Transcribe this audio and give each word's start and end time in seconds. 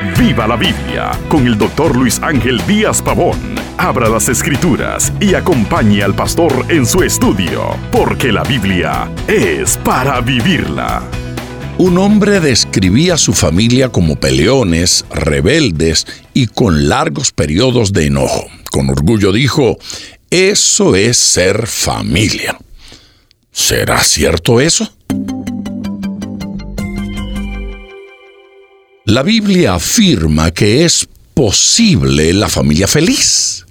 Viva 0.00 0.46
la 0.46 0.54
Biblia 0.54 1.10
con 1.28 1.44
el 1.48 1.58
doctor 1.58 1.96
Luis 1.96 2.20
Ángel 2.22 2.64
Díaz 2.68 3.02
Pavón. 3.02 3.36
Abra 3.78 4.08
las 4.08 4.28
escrituras 4.28 5.12
y 5.18 5.34
acompañe 5.34 6.04
al 6.04 6.14
pastor 6.14 6.66
en 6.68 6.86
su 6.86 7.02
estudio, 7.02 7.76
porque 7.90 8.30
la 8.30 8.44
Biblia 8.44 9.10
es 9.26 9.76
para 9.78 10.20
vivirla. 10.20 11.02
Un 11.78 11.98
hombre 11.98 12.38
describía 12.38 13.14
a 13.14 13.18
su 13.18 13.32
familia 13.32 13.88
como 13.88 14.14
peleones, 14.14 15.04
rebeldes 15.10 16.06
y 16.32 16.46
con 16.46 16.88
largos 16.88 17.32
periodos 17.32 17.92
de 17.92 18.06
enojo. 18.06 18.46
Con 18.70 18.90
orgullo 18.90 19.32
dijo, 19.32 19.78
eso 20.30 20.94
es 20.94 21.16
ser 21.16 21.66
familia. 21.66 22.56
¿Será 23.50 23.98
cierto 23.98 24.60
eso? 24.60 24.92
La 29.08 29.22
Biblia 29.22 29.72
afirma 29.72 30.50
que 30.50 30.84
es 30.84 31.08
posible 31.32 32.30
la 32.34 32.50
familia 32.50 32.86
feliz. 32.86 33.64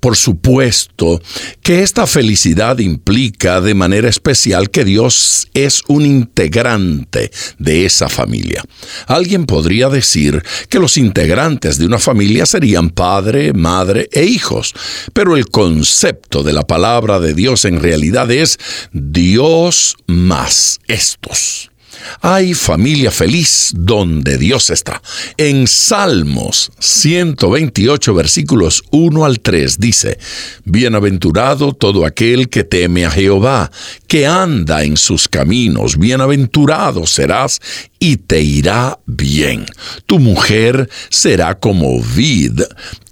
Por 0.00 0.16
supuesto 0.16 1.22
que 1.62 1.84
esta 1.84 2.08
felicidad 2.08 2.80
implica 2.80 3.60
de 3.60 3.74
manera 3.74 4.08
especial 4.08 4.70
que 4.70 4.84
Dios 4.84 5.46
es 5.54 5.82
un 5.86 6.04
integrante 6.04 7.30
de 7.60 7.86
esa 7.86 8.08
familia. 8.08 8.64
Alguien 9.06 9.46
podría 9.46 9.88
decir 9.88 10.42
que 10.68 10.80
los 10.80 10.96
integrantes 10.96 11.78
de 11.78 11.86
una 11.86 12.00
familia 12.00 12.44
serían 12.44 12.90
padre, 12.90 13.52
madre 13.52 14.08
e 14.10 14.24
hijos, 14.24 14.74
pero 15.12 15.36
el 15.36 15.46
concepto 15.46 16.42
de 16.42 16.54
la 16.54 16.66
palabra 16.66 17.20
de 17.20 17.34
Dios 17.34 17.66
en 17.66 17.80
realidad 17.80 18.32
es 18.32 18.58
Dios 18.90 19.94
más 20.08 20.80
estos. 20.88 21.71
Hay 22.20 22.54
familia 22.54 23.10
feliz 23.10 23.72
donde 23.74 24.38
Dios 24.38 24.70
está. 24.70 25.02
En 25.36 25.66
Salmos 25.66 26.72
128 26.78 28.14
versículos 28.14 28.84
1 28.90 29.24
al 29.24 29.40
3 29.40 29.78
dice, 29.78 30.18
Bienaventurado 30.64 31.72
todo 31.72 32.06
aquel 32.06 32.48
que 32.48 32.64
teme 32.64 33.04
a 33.04 33.10
Jehová, 33.10 33.70
que 34.06 34.26
anda 34.26 34.84
en 34.84 34.96
sus 34.96 35.28
caminos, 35.28 35.98
bienaventurado 35.98 37.06
serás 37.06 37.60
y 37.98 38.16
te 38.16 38.40
irá 38.40 38.98
bien. 39.06 39.66
Tu 40.06 40.18
mujer 40.18 40.88
será 41.10 41.58
como 41.58 42.02
vid 42.02 42.60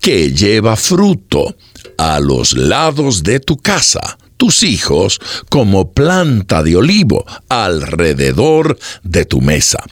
que 0.01 0.33
lleva 0.33 0.77
fruto 0.77 1.57
a 1.97 2.19
los 2.21 2.55
lados 2.55 3.23
de 3.23 3.41
tu 3.41 3.57
casa 3.57 4.19
tus 4.41 4.63
hijos 4.63 5.21
como 5.51 5.93
planta 5.93 6.63
de 6.63 6.75
olivo 6.75 7.27
alrededor 7.51 8.79
de 9.03 9.27
tu 9.27 9.43
mesa. 9.43 9.85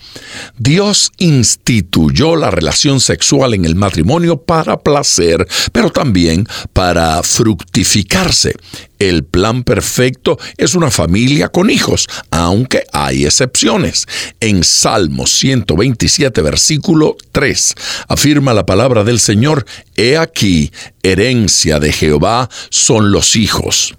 Dios 0.57 1.13
instituyó 1.19 2.35
la 2.35 2.51
relación 2.51 2.99
sexual 2.99 3.53
en 3.53 3.67
el 3.67 3.75
matrimonio 3.75 4.41
para 4.41 4.79
placer, 4.79 5.47
pero 5.71 5.91
también 5.91 6.49
para 6.73 7.23
fructificarse. 7.23 8.55
El 8.99 9.23
plan 9.23 9.65
perfecto 9.65 10.39
es 10.57 10.75
una 10.75 10.91
familia 10.91 11.51
con 11.51 11.69
hijos, 11.69 12.09
aunque 12.31 12.85
hay 12.91 13.27
excepciones. 13.27 14.07
En 14.41 14.65
Salmos 14.65 15.31
127, 15.31 16.41
versículo 16.41 17.19
3, 17.33 17.75
afirma 18.09 18.55
la 18.55 18.65
palabra 18.65 19.05
del 19.05 19.21
Señor, 19.21 19.67
He 19.95 20.17
aquí, 20.17 20.73
herencia 21.03 21.79
de 21.79 21.93
Jehová 21.93 22.49
son 22.71 23.13
los 23.13 23.37
hijos 23.37 23.95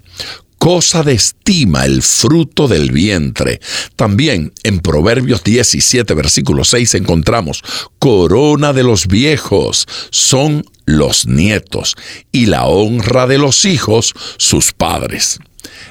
cosa 0.60 1.02
de 1.02 1.14
estima 1.14 1.86
el 1.86 2.02
fruto 2.02 2.68
del 2.68 2.92
vientre. 2.92 3.60
También 3.96 4.52
en 4.62 4.80
Proverbios 4.80 5.42
17, 5.42 6.12
versículo 6.12 6.64
6 6.64 6.96
encontramos, 6.96 7.64
corona 7.98 8.74
de 8.74 8.82
los 8.82 9.06
viejos 9.06 9.88
son 10.10 10.66
los 10.84 11.26
nietos 11.26 11.96
y 12.30 12.44
la 12.44 12.66
honra 12.66 13.26
de 13.26 13.38
los 13.38 13.64
hijos 13.64 14.12
sus 14.36 14.72
padres. 14.72 15.40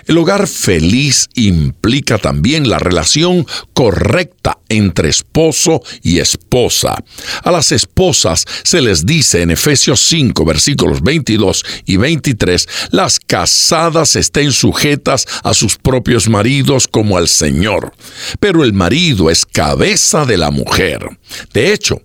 El 0.10 0.18
hogar 0.18 0.48
feliz 0.48 1.30
implica 1.36 2.18
también 2.18 2.68
la 2.68 2.80
relación 2.80 3.46
correcta 3.76 4.58
entre 4.68 5.08
esposo 5.08 5.84
y 6.02 6.18
esposa. 6.18 6.96
A 7.44 7.52
las 7.52 7.72
esposas 7.72 8.44
se 8.64 8.82
les 8.82 9.06
dice 9.06 9.44
en 9.44 9.52
Efesios 9.52 10.00
5 10.00 10.46
versículos 10.46 11.04
22 11.04 11.64
y 11.86 11.98
23, 11.98 12.68
las 12.90 13.20
casadas 13.20 14.16
estén 14.16 14.52
sujetas 14.52 15.28
a 15.44 15.54
sus 15.54 15.78
propios 15.78 16.28
maridos 16.28 16.88
como 16.88 17.16
al 17.16 17.28
Señor. 17.28 17.94
Pero 18.40 18.64
el 18.64 18.74
marido 18.74 19.30
es 19.30 19.46
cabeza 19.46 20.26
de 20.26 20.38
la 20.40 20.50
mujer. 20.50 21.08
De 21.54 21.72
hecho, 21.72 22.02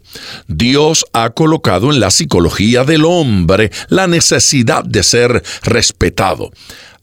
Dios 0.46 1.06
ha 1.14 1.30
colocado 1.30 1.90
en 1.90 2.00
la 2.00 2.10
psicología 2.10 2.84
del 2.84 3.06
hombre 3.06 3.70
la 3.88 4.06
necesidad 4.06 4.84
de 4.84 5.02
ser 5.02 5.42
respetado 5.62 6.50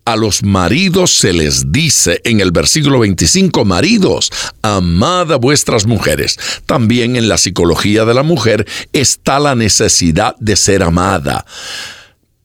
a 0.05 0.15
los 0.15 0.43
maridos 0.43 1.15
se 1.17 1.33
les 1.33 1.71
dice 1.71 2.21
en 2.23 2.39
el 2.39 2.51
versículo 2.51 2.99
25, 2.99 3.65
maridos, 3.65 4.31
amad 4.61 5.31
a 5.31 5.37
vuestras 5.37 5.85
mujeres. 5.85 6.37
También 6.65 7.15
en 7.15 7.29
la 7.29 7.37
psicología 7.37 8.05
de 8.05 8.13
la 8.13 8.23
mujer 8.23 8.67
está 8.93 9.39
la 9.39 9.55
necesidad 9.55 10.35
de 10.39 10.55
ser 10.55 10.83
amada. 10.83 11.45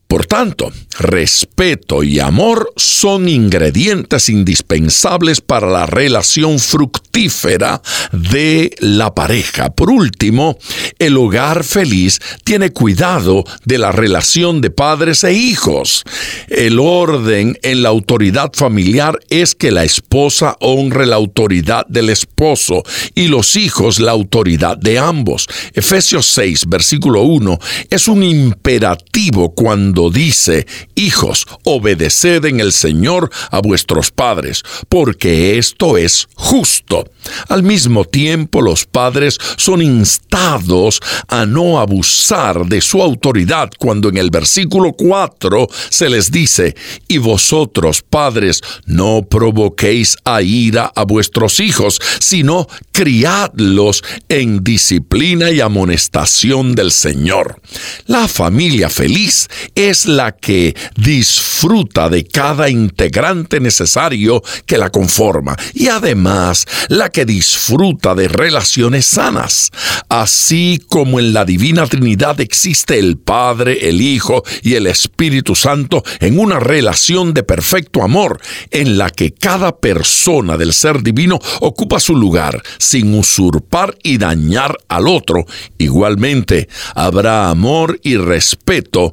Por 0.08 0.24
tanto, 0.26 0.70
respeto 1.00 2.04
y 2.04 2.20
amor 2.20 2.72
son 2.76 3.28
ingredientes 3.28 4.28
indispensables 4.28 5.40
para 5.40 5.68
la 5.68 5.84
relación 5.84 6.60
fructífera 6.60 7.82
de 8.12 8.74
la 8.78 9.12
pareja. 9.14 9.70
Por 9.70 9.90
último, 9.90 10.58
el 11.00 11.16
hogar 11.16 11.64
feliz 11.64 12.20
tiene 12.44 12.70
cuidado 12.70 13.44
de 13.64 13.78
la 13.78 13.90
relación 13.90 14.60
de 14.60 14.70
padres 14.70 15.24
e 15.24 15.32
hijos. 15.32 16.04
El 16.48 16.78
orden 16.78 17.58
en 17.62 17.82
la 17.82 17.88
autoridad 17.88 18.52
familiar 18.54 19.18
es 19.28 19.56
que 19.56 19.72
la 19.72 19.82
esposa 19.82 20.56
honre 20.60 21.06
la 21.06 21.16
autoridad 21.16 21.84
del 21.88 22.10
esposo 22.10 22.84
y 23.16 23.26
los 23.26 23.56
hijos 23.56 23.98
la 23.98 24.12
autoridad 24.12 24.76
de 24.76 25.00
ambos. 25.00 25.48
Efesios 25.74 26.26
6, 26.26 26.66
versículo 26.68 27.22
1, 27.22 27.58
es 27.90 28.06
un 28.06 28.22
imperativo 28.22 29.52
cuando 29.52 29.95
dice, 30.10 30.66
Hijos, 30.94 31.46
obedeced 31.64 32.44
en 32.44 32.60
el 32.60 32.72
Señor 32.72 33.30
a 33.50 33.60
vuestros 33.60 34.10
padres, 34.10 34.62
porque 34.88 35.58
esto 35.58 35.96
es 35.96 36.28
justo. 36.34 37.04
Al 37.48 37.62
mismo 37.62 38.04
tiempo, 38.04 38.62
los 38.62 38.86
padres 38.86 39.38
son 39.56 39.82
instados 39.82 41.00
a 41.28 41.44
no 41.46 41.80
abusar 41.80 42.66
de 42.66 42.80
su 42.80 43.02
autoridad 43.02 43.70
cuando 43.78 44.08
en 44.08 44.16
el 44.16 44.30
versículo 44.30 44.92
4 44.92 45.66
se 45.90 46.08
les 46.08 46.30
dice, 46.30 46.76
y 47.08 47.18
vosotros, 47.18 48.02
padres, 48.02 48.62
no 48.84 49.26
provoquéis 49.28 50.16
a 50.24 50.42
ira 50.42 50.92
a 50.94 51.04
vuestros 51.04 51.60
hijos, 51.60 52.00
sino 52.20 52.68
criadlos 52.92 54.02
en 54.28 54.62
disciplina 54.62 55.50
y 55.50 55.60
amonestación 55.60 56.74
del 56.74 56.92
Señor. 56.92 57.60
La 58.06 58.28
familia 58.28 58.88
feliz 58.88 59.48
es 59.74 59.85
la 60.06 60.32
que 60.32 60.74
disfruta 60.96 62.08
de 62.08 62.24
cada 62.24 62.68
integrante 62.68 63.60
necesario 63.60 64.42
que 64.66 64.78
la 64.78 64.90
conforma 64.90 65.56
y 65.74 65.86
además 65.88 66.66
la 66.88 67.10
que 67.10 67.24
disfruta 67.24 68.14
de 68.16 68.26
relaciones 68.26 69.06
sanas. 69.06 69.70
Así 70.08 70.80
como 70.88 71.20
en 71.20 71.32
la 71.32 71.44
Divina 71.44 71.86
Trinidad 71.86 72.40
existe 72.40 72.98
el 72.98 73.16
Padre, 73.16 73.88
el 73.88 74.00
Hijo 74.00 74.42
y 74.62 74.74
el 74.74 74.88
Espíritu 74.88 75.54
Santo 75.54 76.02
en 76.18 76.38
una 76.40 76.58
relación 76.58 77.32
de 77.32 77.44
perfecto 77.44 78.02
amor 78.02 78.40
en 78.72 78.98
la 78.98 79.10
que 79.10 79.32
cada 79.32 79.76
persona 79.76 80.56
del 80.56 80.72
ser 80.72 81.02
divino 81.04 81.38
ocupa 81.60 82.00
su 82.00 82.16
lugar 82.16 82.60
sin 82.78 83.14
usurpar 83.14 83.96
y 84.02 84.18
dañar 84.18 84.76
al 84.88 85.06
otro. 85.06 85.46
Igualmente, 85.78 86.68
habrá 86.94 87.50
amor 87.50 88.00
y 88.02 88.16
respeto 88.16 89.12